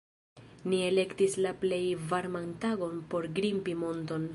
[0.71, 1.83] Ni elektis la plej
[2.15, 4.29] varman tagon por grimpi monton